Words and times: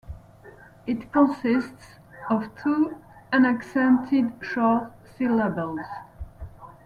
It 0.87 1.11
consists 1.11 1.99
of 2.27 2.45
two 2.59 2.97
unaccented, 3.31 4.31
short 4.43 4.91
syllables. 5.19 5.81